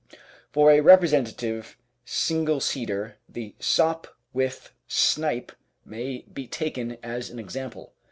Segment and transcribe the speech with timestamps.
[0.51, 5.51] For a representative single seater the Sopwith "Snipe"
[5.85, 7.93] may be taken as an example.